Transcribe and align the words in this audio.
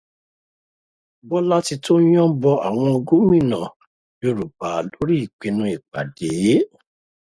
Bọ́látitó 1.27 1.93
yòǹbó 2.13 2.51
àwọn 2.67 2.89
gómìnà 3.07 3.59
Yorùbá 4.21 4.69
lórí 4.91 5.15
ìpìnnu 5.25 5.63
ìpàdé. 5.75 6.29